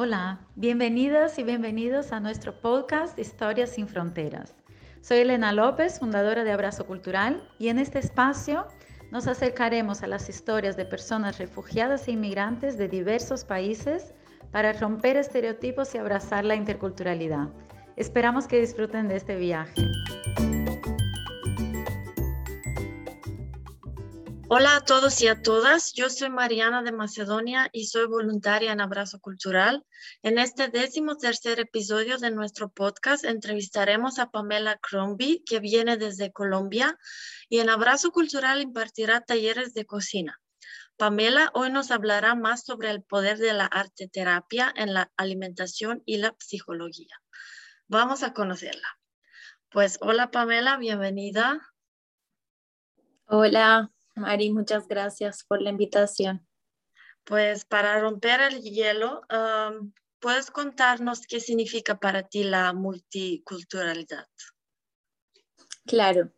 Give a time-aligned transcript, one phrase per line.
[0.00, 4.54] Hola, bienvenidas y bienvenidos a nuestro podcast Historias sin Fronteras.
[5.00, 8.68] Soy Elena López, fundadora de Abrazo Cultural, y en este espacio
[9.10, 14.14] nos acercaremos a las historias de personas refugiadas e inmigrantes de diversos países
[14.52, 17.48] para romper estereotipos y abrazar la interculturalidad.
[17.96, 19.82] Esperamos que disfruten de este viaje.
[24.50, 28.80] Hola a todos y a todas, yo soy Mariana de Macedonia y soy voluntaria en
[28.80, 29.84] Abrazo Cultural.
[30.22, 36.32] En este décimo tercer episodio de nuestro podcast entrevistaremos a Pamela Crombie, que viene desde
[36.32, 36.96] Colombia,
[37.50, 40.40] y en Abrazo Cultural impartirá talleres de cocina.
[40.96, 46.02] Pamela hoy nos hablará más sobre el poder de la arte terapia en la alimentación
[46.06, 47.20] y la psicología.
[47.86, 48.98] Vamos a conocerla.
[49.68, 51.60] Pues hola Pamela, bienvenida.
[53.26, 56.44] Hola, Mari, muchas gracias por la invitación.
[57.24, 59.22] Pues para romper el hielo,
[60.18, 64.26] ¿puedes contarnos qué significa para ti la multiculturalidad?
[65.86, 66.32] Claro.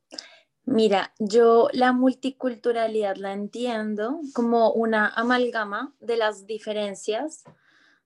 [0.65, 7.45] Mira, yo la multiculturalidad la entiendo como una amalgama de las diferencias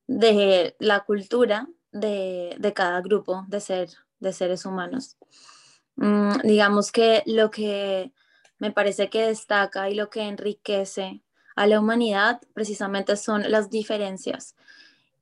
[0.06, 3.89] de la cultura de, cada grupo de, ser,
[4.20, 5.17] de seres humanos.
[5.97, 8.12] Mm, digamos que lo que
[8.58, 11.22] me parece que destaca y lo que enriquece
[11.56, 14.56] a la humanidad precisamente son las diferencias.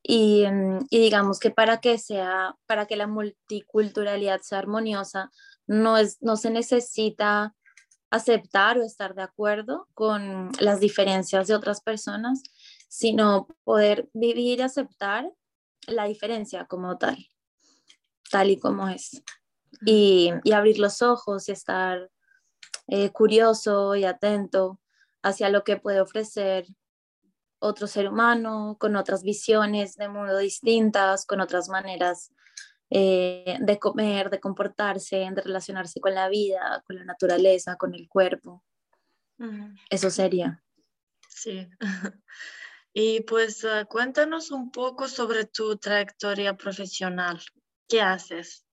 [0.03, 5.31] Y, mm, digamos que para que sea, para que la multiculturalidad sea armoniosa,
[5.67, 7.55] no, es, no se necesita
[8.11, 12.43] aceptar o estar de acuerdo con las diferencias de otras personas,
[12.89, 15.31] sino poder vivir y aceptar
[15.87, 17.17] la diferencia como tal,
[18.31, 19.23] tal y como es.
[19.87, 22.11] Y, y abrir los ojos y estar
[22.95, 24.79] eh, curioso y atento
[25.23, 26.67] hacia lo que puede ofrecer
[27.59, 32.35] otro ser humano, con otras visiones de mundo distintas, con otras maneras
[32.91, 38.11] eh, de comer, de comportarse, de relacionarse con la vida, con la naturaleza, con el
[38.11, 38.63] cuerpo.
[39.89, 40.63] Eso sería.
[41.29, 41.67] Sí.
[42.95, 47.41] Y pues ah, cuéntanos un poco sobre tu trayectoria profesional.
[47.89, 48.67] ¿Qué haces?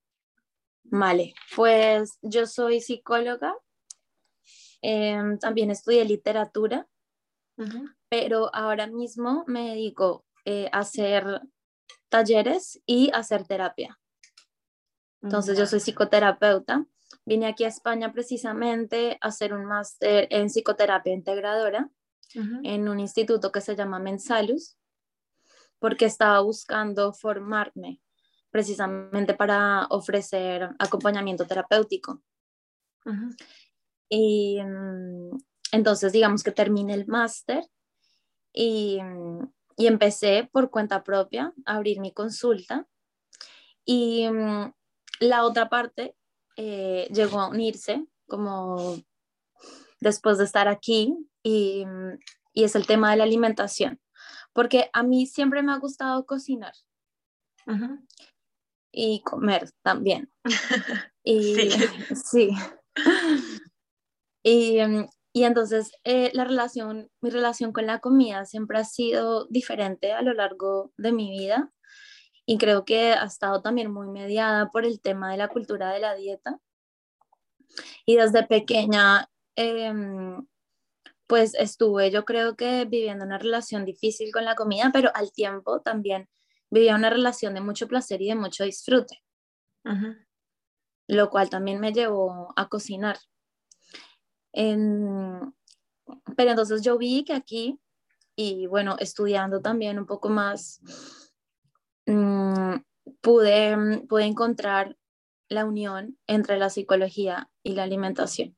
[0.83, 3.55] Vale, pues yo soy psicóloga
[4.81, 6.87] Em, también estudié literatura,
[8.07, 11.41] pero ahora mismo me dedico eh, a hacer
[12.07, 13.99] talleres y a hacer terapia.
[15.21, 16.85] Entonces yo soy psicoterapeuta.
[17.25, 21.89] Vine aquí a España precisamente a hacer un máster en psicoterapia integradora
[22.33, 24.77] en un instituto que se llama Mensalus,
[25.79, 28.01] porque estaba buscando formarme
[28.51, 32.21] precisamente para ofrecer acompañamiento terapéutico.
[34.09, 35.37] Y mm,
[35.71, 37.63] entonces, digamos que terminé el máster
[38.51, 42.87] y, mm, y, empecé por cuenta propia a abrir mi consulta.
[43.85, 44.73] Y mm,
[45.19, 46.15] la otra parte
[46.57, 48.97] eh, llegó a unirse como
[49.99, 51.85] después de estar aquí y,
[52.53, 53.99] y, es el tema de la alimentación,
[54.53, 56.73] porque a mí siempre me ha gustado cocinar.
[58.91, 60.31] Y comer también.
[61.23, 61.69] y sí.
[62.25, 62.49] sí.
[64.51, 70.11] Em, y, entonces eh, la relación, mi relación con la comida siempre ha sido diferente
[70.11, 71.71] a lo largo de mi vida.
[72.45, 75.99] Y creo que ha estado también muy mediada por el tema de la cultura de
[75.99, 76.59] la dieta.
[78.05, 80.47] Y desde pequeña, em,
[81.27, 85.81] pues estuve, yo creo que viviendo una relación difícil con la comida, pero al tiempo
[85.81, 86.27] también
[86.71, 89.21] vivía una relación de mucho placer y de mucho disfrute,
[91.07, 93.17] lo cual también me llevó a cocinar
[94.53, 95.51] pero
[96.51, 97.79] entonces yo vi que aquí,
[98.35, 100.81] y bueno, estudiando también un poco más,
[102.05, 102.75] mm,
[103.21, 104.97] pude, mm, pude encontrar
[105.49, 108.55] la unión entre la psicología y la alimentación.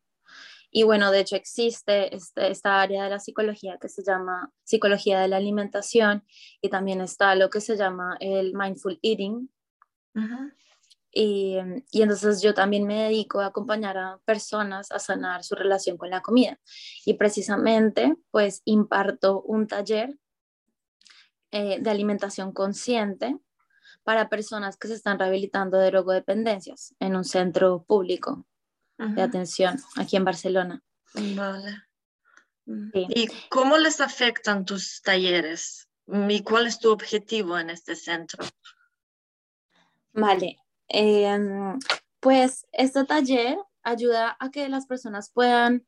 [0.74, 5.20] Y bueno, de hecho existe este, esta área de la psicología que se llama psicología
[5.20, 6.24] de la alimentación
[6.62, 9.50] y también está lo que se llama el mindful eating,
[11.12, 11.58] y,
[11.92, 16.10] y, entonces yo también me dedico a acompañar a personas a sanar su relación con
[16.10, 16.60] la comida.
[17.06, 20.18] Y precisamente, pues imparto un taller
[21.54, 23.38] eh, de alimentación consciente
[24.04, 28.46] para personas que se están rehabilitando de drogodependencias en un centro público
[28.98, 30.82] de atención aquí en Barcelona.
[31.14, 31.84] Vale.
[32.94, 35.90] ¿Y cómo les afectan tus talleres?
[36.08, 38.46] ¿Y cuál es tu objetivo en este centro?
[40.14, 40.58] Vale,
[40.94, 41.80] Em,
[42.20, 45.86] pues este taller ayuda a que las personas puedan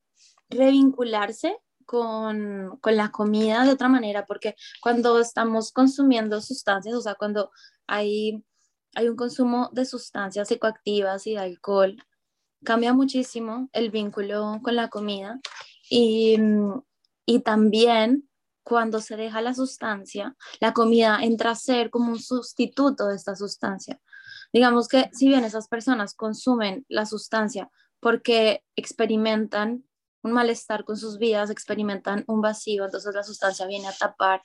[0.50, 7.16] revincularse con, con, la comida de otra manera, porque cuando estamos consumiendo sustancias, o sea,
[7.16, 7.52] cuando
[7.86, 8.46] hay,
[8.96, 11.98] hay un consumo de sustancias psicoactivas y de alcohol,
[12.64, 15.42] cambia muchísimo el vínculo con la comida
[15.90, 16.38] y,
[17.26, 18.30] y también
[18.64, 23.36] cuando se deja la sustancia, la comida entra a ser como un sustituto de esta
[23.36, 24.00] sustancia.
[24.52, 27.70] Digamos que si bien esas personas consumen la sustancia
[28.00, 29.86] porque experimentan
[30.24, 34.42] un malestar con sus vidas, experimentan un vacío, entonces la sustancia viene a tapar,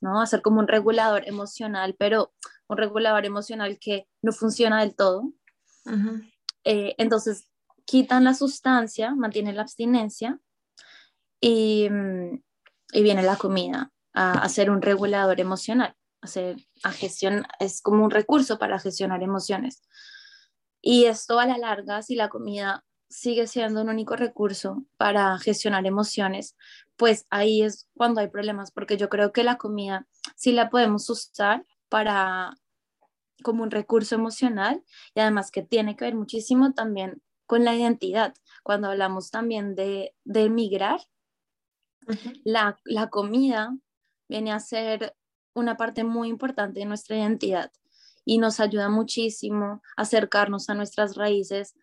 [0.00, 0.20] ¿no?
[0.20, 2.32] A ser como un regulador emocional, pero
[2.68, 5.32] un regulador emocional que no funciona del todo.
[6.64, 7.48] Eh, entonces
[7.84, 10.38] quitan la sustancia, mantienen la abstinencia
[11.40, 12.42] y, mm,
[12.92, 16.28] y viene la comida a, a, ser un regulador emocional, a,
[16.88, 19.82] a gestión, es como un recurso para gestionar emociones.
[20.82, 25.84] Y esto a la larga, si la comida sigue siendo un único recurso para gestionar
[25.84, 26.56] emociones,
[26.96, 30.06] pues ahí es cuando hay problemas, porque yo creo que la comida
[30.36, 32.54] sí la podemos usar para
[33.42, 34.84] como un recurso emocional
[35.14, 38.34] y además que tiene que ver muchísimo también con la identidad.
[38.62, 41.00] Cuando hablamos también de, de emigrar,
[42.44, 43.76] la, la comida
[44.28, 45.14] viene a ser
[45.54, 47.70] una parte muy importante de nuestra identidad
[48.24, 51.74] y nos ayuda muchísimo a acercarnos a nuestras raíces,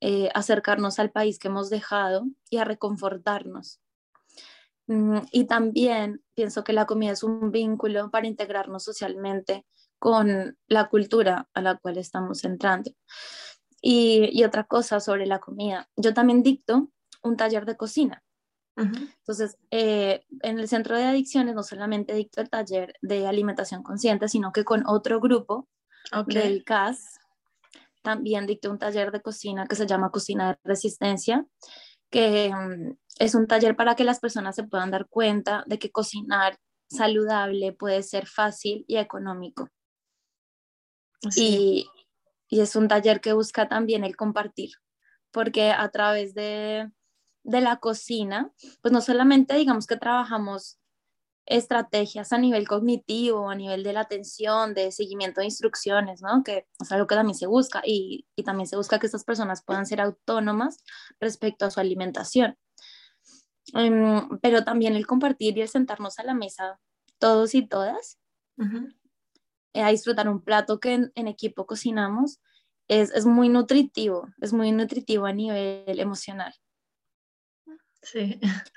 [0.00, 3.80] eh, acercarnos al país que hemos dejado y a reconfortarnos.
[4.88, 9.64] Mm, y también pienso que la comida es un vínculo para integrarnos socialmente
[9.98, 12.90] con la cultura a la cual estamos entrando.
[13.80, 16.90] Y, y otra cosa sobre la comida, yo también dicto
[17.22, 18.22] un taller de cocina
[18.76, 24.28] entonces, eh, en el centro de adicciones no solamente dicto el taller de alimentación consciente,
[24.28, 25.68] sino que con otro grupo
[26.26, 27.20] del CAS
[28.02, 31.46] también dicto un taller de cocina que se llama Cocina de Resistencia,
[32.10, 35.90] que mm, es un taller para que las personas se puedan dar cuenta de que
[35.90, 36.58] cocinar
[36.90, 39.68] saludable puede ser fácil y económico.
[41.36, 41.86] Y,
[42.48, 44.70] y es un taller que busca también el compartir,
[45.30, 46.90] porque a través de
[47.44, 50.78] de la cocina, pues no solamente digamos que trabajamos
[51.46, 56.42] estrategias a nivel cognitivo, a nivel de la atención, de seguimiento de instrucciones, ¿no?
[56.44, 59.86] Que es algo que también se busca y, también se busca que estas personas puedan
[59.86, 60.84] ser autónomas
[61.20, 62.56] respecto a su alimentación.
[63.74, 66.80] Em, pero también el compartir y el sentarnos a la mesa
[67.18, 68.18] todos y todas,
[69.74, 72.40] eh, a disfrutar un plato que en, equipo cocinamos,
[72.88, 76.52] es, es muy nutritivo, es muy nutritivo a nivel emocional.
[78.02, 78.40] Sí.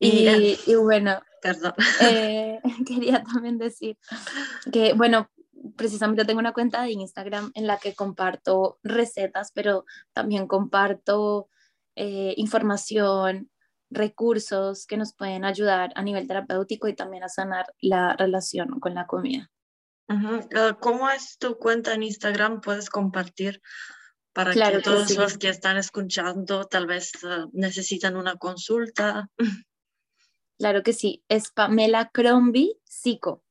[0.00, 1.72] Y, y, bueno, perdón.
[2.02, 3.96] Eh, quería también decir
[4.72, 5.30] que, bueno,
[5.76, 11.48] precisamente tengo una cuenta de Instagram en la que comparto recetas, pero también comparto
[11.96, 13.50] eh, información,
[13.90, 18.94] recursos que nos pueden ayudar a nivel terapéutico y también a sanar la relación con
[18.94, 19.50] la comida.
[20.08, 22.60] Ah, ¿Cómo es tu cuenta en Instagram?
[22.60, 23.62] ¿Puedes compartir
[24.34, 29.30] para que todos los que están escuchando tal vez uh, necesitan una consulta.
[30.58, 33.42] Claro que sí, es Pamela Crombie Psico.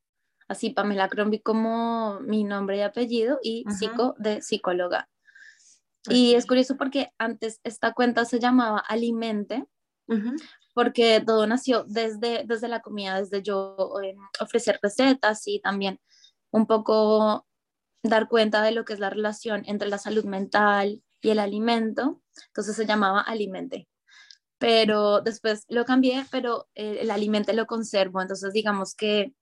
[0.47, 5.09] Así, Pamela Crombie como mi nombre y apellido y Psico de psicóloga.
[6.09, 9.65] Y es curioso porque antes esta cuenta se llamaba Alimente,
[10.73, 15.99] porque todo nació desde, desde la comida, desde yo eh, ofrecer recetas y también
[16.51, 17.47] un poco
[18.03, 22.21] dar cuenta de lo que es la relación entre la salud mental y el alimento,
[22.47, 23.87] entonces se llamaba Alimente.
[24.57, 29.33] Pero después lo cambié, pero eh, el Alimente lo conservo, entonces digamos que,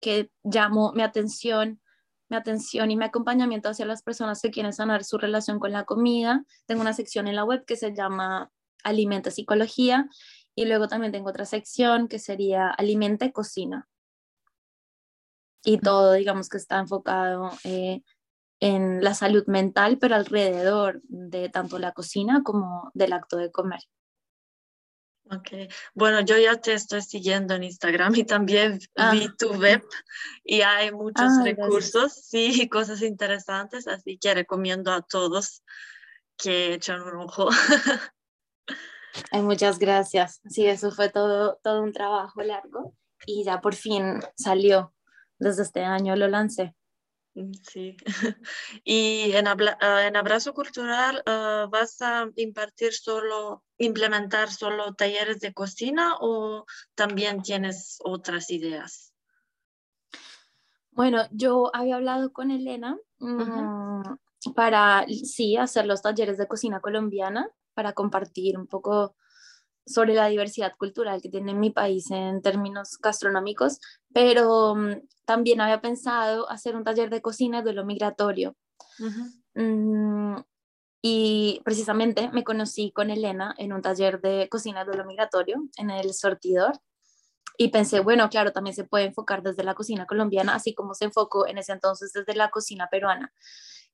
[0.00, 1.80] que llamo mi atención,
[2.28, 5.84] mi atención y mi acompañamiento hacia las personas que quieren sanar su relación con la
[5.84, 6.44] comida.
[6.66, 8.50] Tengo una sección en la web que se llama
[8.84, 10.08] Alimente Psicología
[10.54, 13.89] y luego también tengo otra sección que sería Alimente Cocina
[15.64, 18.02] y todo, digamos que está enfocado eh,
[18.60, 23.80] en la salud mental, pero alrededor de tanto la cocina como del acto de comer.
[25.32, 29.12] Ok, bueno, yo ya te estoy siguiendo en Instagram y también ah.
[29.12, 29.80] vi tu web
[30.42, 35.62] y hay muchos ah, recursos, sí, cosas interesantes, así que recomiendo a todos
[36.36, 37.48] que echen un ojo.
[39.30, 40.40] Ay, muchas gracias.
[40.48, 44.92] Sí, eso fue todo, todo un trabajo largo y ya por fin salió
[45.40, 46.74] desde este año lo lancé.
[47.34, 47.96] Mm, sí.
[48.84, 55.52] ¿Y en, ah, en Abrazo Cultural ah, vas a impartir solo, implementar solo talleres de
[55.52, 59.12] cocina o también tienes otras ideas?
[60.92, 64.02] Bueno, yo había hablado con Elena mm,
[64.54, 69.14] para, sí, hacer los talleres de cocina colombiana, para compartir un poco
[69.90, 73.80] sobre la diversidad cultural que tiene mi país en términos gastronómicos,
[74.12, 78.56] pero mm, también había pensado hacer un taller de cocina de lo migratorio.
[79.54, 80.36] Mm,
[81.02, 85.90] y precisamente me conocí con Elena en un taller de cocina de lo migratorio en
[85.90, 86.72] el sortidor.
[87.56, 91.06] Y pensé, bueno, claro, también se puede enfocar desde la cocina colombiana, así como se
[91.06, 93.32] enfocó en ese entonces desde la cocina peruana.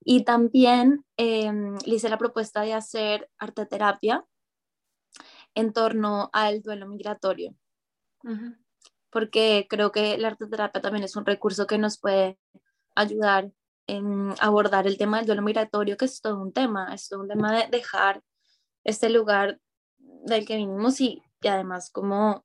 [0.04, 4.24] Y también em, le hice la propuesta de hacer arte terapia
[5.56, 7.56] en torno al duelo migratorio.
[9.10, 12.38] Porque creo que la arte terapia también es un recurso que nos puede
[12.94, 13.50] ayudar
[13.88, 17.28] en abordar el tema del duelo migratorio, que es todo un tema, es todo un
[17.28, 18.22] tema de dejar
[18.84, 19.60] este lugar
[19.98, 22.44] del que vinimos y, además como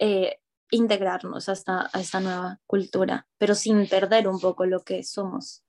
[0.00, 0.40] eh,
[0.70, 5.62] integrarnos hasta a esta nueva cultura, pero sin perder un poco lo que somos.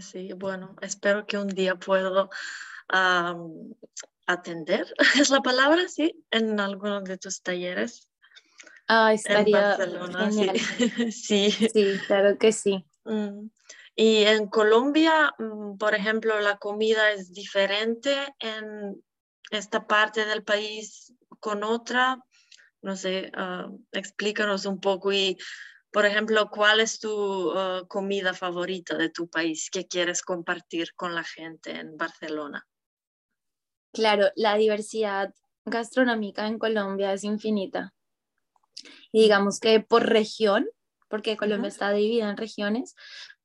[0.00, 2.28] Sí, bueno, espero que un día pueda
[4.26, 8.08] atender, es la palabra, sí, en alguno de tus talleres.
[8.88, 10.56] Ah, estaría genial.
[11.12, 11.50] Sí.
[11.50, 11.98] sí.
[12.06, 12.84] claro que sí.
[13.04, 13.48] Mm.
[13.96, 19.02] Y en Colombia, mm, por ejemplo, la comida es diferente en
[19.50, 22.18] esta parte del país con otra.
[22.82, 25.36] No sé, ah, explícanos un poco y
[25.96, 31.14] por ejemplo, ¿cuál es tu uh, comida favorita de tu país que quieres compartir con
[31.14, 32.66] la gente en Barcelona?
[33.96, 35.32] Claro, la diversidad
[35.64, 37.94] gastronómica en Colombia es infinita.
[39.10, 40.68] Y digamos que por región,
[41.08, 42.94] porque Colombia está dividida en regiones,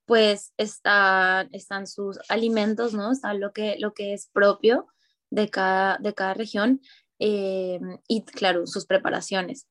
[0.05, 3.13] pues está, están sus alimentos, ¿no?
[3.13, 4.87] Está lo que, lo que es propio
[5.29, 6.81] de cada, de cada región
[7.19, 7.79] eh,
[8.09, 9.69] y, claro, sus preparaciones.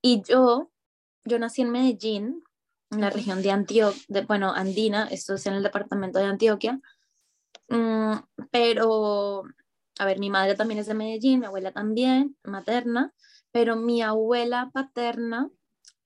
[0.00, 0.70] Y yo
[1.24, 2.44] yo nací en Medellín,
[2.90, 6.80] en la región de Antioquia, bueno, andina, esto es en el departamento de Antioquia,
[7.68, 8.14] mm,
[8.50, 9.42] pero,
[9.98, 13.12] a ver, mi madre también es de Medellín, mi abuela también, materna,
[13.52, 15.50] pero mi abuela paterna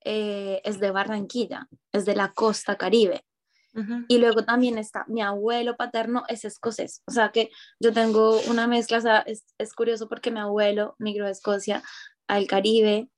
[0.05, 3.25] eh, es de Barranquilla, es de la costa caribe.
[4.09, 8.67] Y luego también está mi abuelo paterno es escocés, o sea que yo tengo una
[8.67, 11.81] mezcla, o sea, es, es curioso porque mi abuelo migró a Escocia
[12.27, 13.09] al Caribe,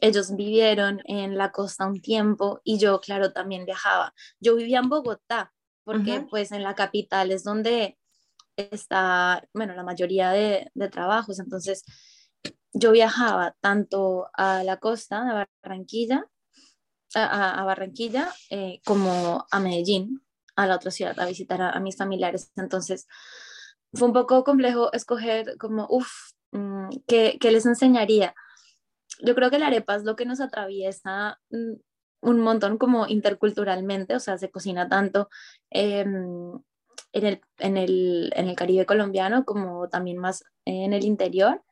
[0.00, 4.14] ellos vivieron en la costa un tiempo y yo, claro, también viajaba.
[4.38, 5.52] Yo vivía en Bogotá,
[5.84, 7.98] porque pues en la capital es donde
[8.56, 11.38] está, bueno, la mayoría de, trabajos.
[11.38, 11.84] Entonces,
[12.72, 16.26] yo viajaba tanto a la costa de Barranquilla,
[17.14, 20.22] a, Barranquilla, eh, como a Medellín,
[20.56, 22.52] a la otra ciudad, a visitar a, mis familiares.
[22.56, 23.06] Entonces,
[23.92, 26.10] fue un poco complejo escoger como, uff,
[26.52, 28.34] mm, ¿qué, ¿qué les enseñaría?
[29.20, 31.74] yo creo que la arepa es lo que nos atraviesa mm,
[32.22, 35.28] un montón como interculturalmente, o sea, se cocina tanto
[35.70, 36.58] em,
[37.12, 41.62] en, el, en, el, en, el, Caribe colombiano como también más en el interior.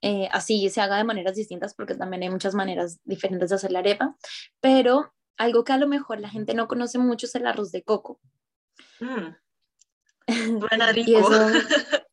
[0.00, 3.72] Eh, así se haga de maneras distintas porque también hay muchas maneras diferentes de hacer
[3.72, 4.16] la arepa,
[4.60, 7.82] pero algo que a lo mejor la gente no conoce mucho es el arroz de
[7.82, 8.20] coco.
[9.00, 9.34] Mm.
[10.58, 11.28] Buena rico.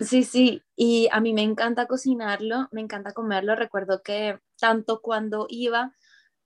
[0.00, 3.54] Sí, sí, y a mí me encanta cocinarlo, me encanta comerlo.
[3.54, 5.94] Recuerdo que tanto cuando iba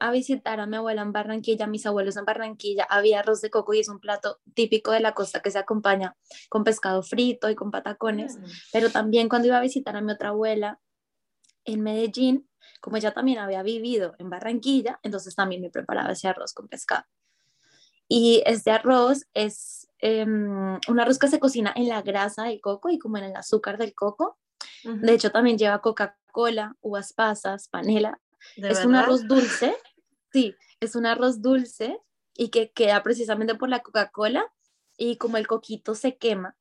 [0.08, 3.74] a visitar a mi abuela en Barranquilla, mis abuelos en Barranquilla, había arroz de coco
[3.74, 6.16] y es un plato típico de la costa que se acompaña
[6.48, 8.38] con pescado frito y con patacones.
[8.38, 8.44] Mm.
[8.72, 10.80] Pero también cuando iba a visitar a mi otra abuela
[11.64, 12.48] en Medellín,
[12.80, 17.04] como ella también había vivido en Barranquilla, entonces también me preparaba ese arroz con pescado.
[18.06, 22.90] Y este arroz es Em, un arroz que se cocina en la grasa del coco
[22.90, 24.38] y como en el azúcar del coco.
[24.82, 28.20] De hecho, también lleva Coca-Cola, uvas pasas, panela.
[28.56, 29.74] Es un arroz dulce,
[30.34, 32.00] sí, es un arroz dulce
[32.36, 34.52] y que queda precisamente por la Coca-Cola
[34.98, 36.56] y como el coquito se quema,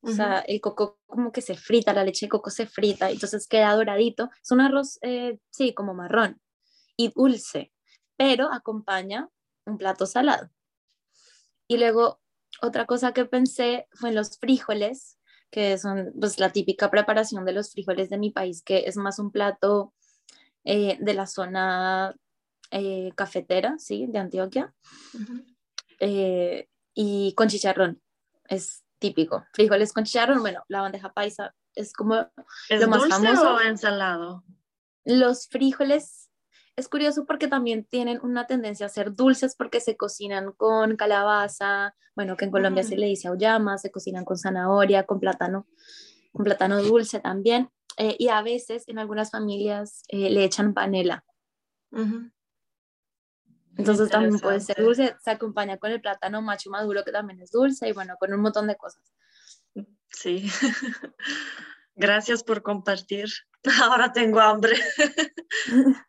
[0.00, 3.46] o sea, el coco como que se frita, la leche de coco se frita, entonces
[3.48, 4.30] queda doradito.
[4.42, 6.40] Es un arroz, eh, sí, como marrón
[6.96, 7.72] y dulce,
[8.16, 9.28] pero acompaña
[9.66, 10.48] un plato salado.
[11.66, 12.20] Y luego
[12.62, 15.18] otra cosa que pensé fue en los frijoles,
[15.50, 19.18] que son pues, la típica preparación de los frijoles de mi país, que es más
[19.18, 19.92] un plato
[20.64, 22.14] eh, de la zona
[22.70, 24.06] eh, cafetera, ¿sí?
[24.08, 24.74] De Antioquia.
[26.00, 28.00] Eh, y con chicharrón,
[28.48, 29.46] es típico.
[29.52, 32.26] Frijoles con chicharrón, bueno, la bandeja paisa es como
[32.68, 33.54] ¿Es lo más dulce famoso.
[33.54, 34.44] o ensalado?
[35.04, 36.30] Los frijoles
[36.76, 41.94] es curioso porque también tienen una tendencia a ser dulces porque se cocinan con calabaza,
[42.14, 45.66] bueno, que en Colombia se le dice auyama, se cocinan con zanahoria, con plátano,
[46.32, 51.24] con plátano dulce también, eh, y a veces en algunas familias eh, le echan panela.
[53.78, 57.52] Entonces también puede ser dulce, se acompaña con el plátano macho maduro que también es
[57.52, 59.14] dulce y bueno, con un montón de cosas.
[60.10, 60.50] Sí.
[61.94, 63.28] Gracias por compartir.
[63.82, 64.76] Ahora tengo hambre.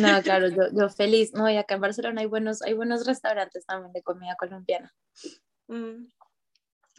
[0.00, 1.32] No, claro, yo, feliz.
[1.32, 4.92] No, y acá en Barcelona hay buenos, hay buenos restaurantes también de comida colombiana.
[5.68, 6.08] Mm.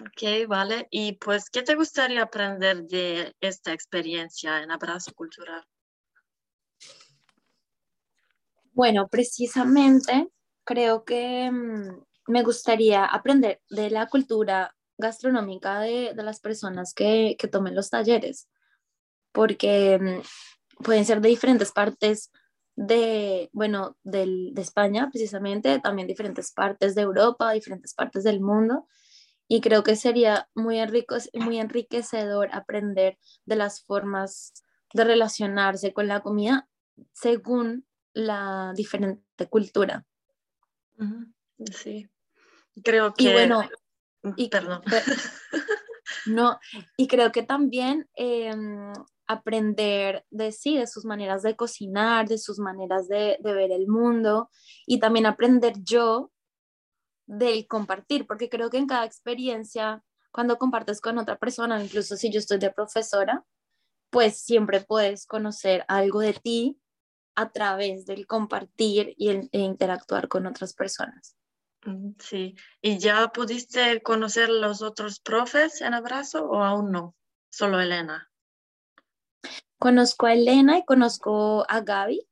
[0.02, 0.88] Ok, vale.
[0.90, 5.66] Y pues, ¿qué te gustaría aprender de esta experiencia en Abrazo Cultural?
[8.80, 10.30] Bueno, precisamente
[10.64, 17.50] creo que mm, me gustaría aprender de la cultura gastronómica de, las personas que, que,
[17.50, 18.48] tomen los talleres,
[19.34, 22.32] porque mm, pueden ser de diferentes partes
[22.78, 28.88] de, bueno, de España precisamente, también diferentes partes de Europa, diferentes partes del mundo,
[29.50, 30.78] y creo que sería muy,
[31.34, 34.54] muy enriquecedor aprender de las formas
[34.94, 36.70] de relacionarse con la comida
[37.12, 40.06] según la diferente cultura.
[41.72, 42.10] Sí,
[42.84, 43.24] creo que...
[43.24, 43.62] Y bueno,
[44.24, 44.82] mm, y, perdón.
[46.26, 46.60] No,
[46.98, 48.94] y creo que también em,
[49.28, 53.88] aprender de sí, de sus maneras de cocinar, de sus maneras de, de ver el
[53.88, 54.50] mundo
[54.86, 56.32] y también aprender yo
[57.26, 62.32] del compartir, porque creo que en cada experiencia, cuando compartes con otra persona, incluso si
[62.32, 63.46] yo estoy de profesora,
[64.10, 66.80] pues siempre puedes conocer algo de ti
[67.40, 71.38] a través del compartir y el, e interactuar con otras personas.
[71.86, 77.16] Mm, sí, ¿y ya pudiste conocer los otros profes en Abrazo o aún no?
[77.50, 78.30] Solo Elena.
[79.78, 82.28] Conozco a Elena y conozco a Gaby,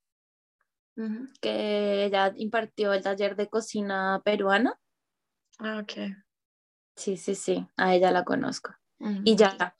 [1.40, 4.78] que ella impartió el taller de cocina peruana.
[5.60, 5.94] Ah, ok.
[6.96, 8.76] Sí, sí, sí, a ella la conozco.
[9.24, 9.76] Y ya.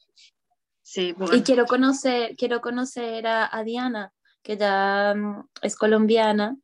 [0.82, 1.36] Sí, bueno.
[1.36, 4.14] Y quiero conocer, quiero conocer a, Diana,
[4.48, 6.56] que ya mm, es colombiana.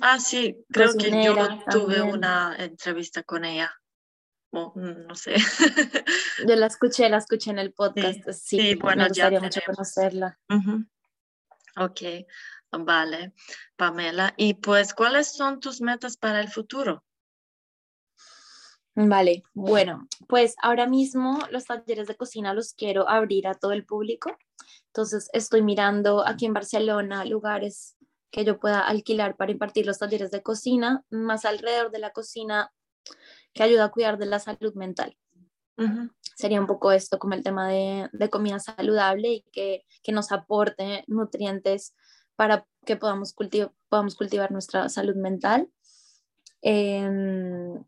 [0.00, 1.36] Ah, sí, creo que yo
[1.70, 3.70] tuve una entrevista con ella.
[4.50, 5.34] Mm, no sé.
[6.48, 8.30] yo la escuché, la escuché en el podcast.
[8.30, 10.38] Sí, bueno, me gustaría mucho conocerla.
[11.76, 12.00] Ok,
[12.70, 13.34] vale,
[13.76, 14.32] Pamela.
[14.38, 17.04] Y pues, ¿cuáles son tus metas para el futuro?
[18.96, 23.84] Vale, bueno, pues ahora mismo los talleres de cocina los quiero abrir a todo el
[23.84, 24.36] público.
[24.86, 27.96] Entonces estoy mirando aquí en Barcelona lugares
[28.30, 32.72] que yo pueda alquilar para impartir los talleres de cocina, más alrededor de la cocina
[33.52, 35.16] que ayuda a cuidar de la salud mental.
[36.36, 41.94] Sería un poco esto como el tema de, comida saludable y que, nos aporte nutrientes
[42.36, 43.34] para que podamos,
[43.88, 45.68] podamos cultivar nuestra salud mental.
[46.62, 47.84] Em,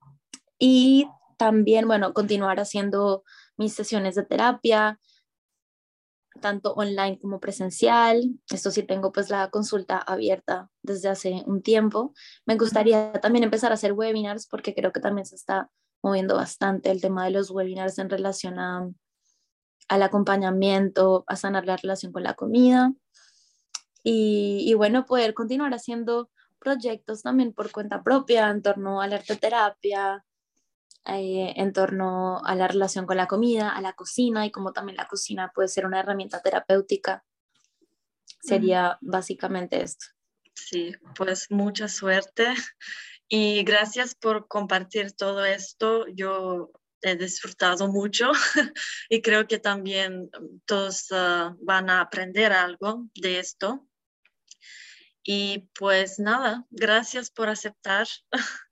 [0.58, 3.24] y también, bueno, continuar haciendo
[3.56, 4.98] mis sesiones de terapia,
[6.40, 8.38] tanto online como presencial.
[8.50, 12.14] Esto sí tengo pues la consulta abierta desde hace un tiempo.
[12.44, 15.70] Me gustaría también empezar a hacer webinars porque creo que también se está
[16.02, 18.88] moviendo bastante el tema de los webinars en relación a,
[19.88, 22.92] al acompañamiento, a sanar la relación con la comida.
[24.02, 29.16] Y, y bueno, poder continuar haciendo proyectos también por cuenta propia en torno a la
[29.16, 30.24] arteterapia,
[31.08, 34.96] eh, en torno a la relación con la comida, a la cocina y como también
[34.96, 37.24] la cocina puede ser una herramienta terapéutica.
[38.40, 40.06] Sería básicamente esto.
[40.54, 42.54] Sí, pues mucha suerte
[43.28, 46.06] y gracias por compartir todo esto.
[46.08, 46.70] Yo
[47.02, 48.32] he disfrutado mucho
[49.08, 50.30] y creo que también
[50.64, 53.86] todos ah, van a aprender algo de esto.
[55.22, 58.06] Y pues nada, gracias por aceptar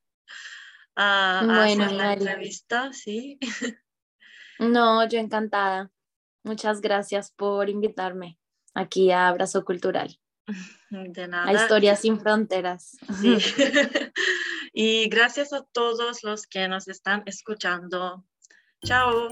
[0.97, 3.39] a, hacer la entrevista, sí.
[4.59, 5.91] No, yo encantada.
[6.45, 8.39] Muchas gracias por invitarme
[8.73, 10.17] aquí a Abrazo Cultural.
[10.91, 11.49] De nada.
[11.49, 12.97] A Historias sin Fronteras.
[13.21, 13.37] Sí.
[14.73, 18.25] y gracias a todos los que nos están escuchando.
[18.85, 19.31] Chao.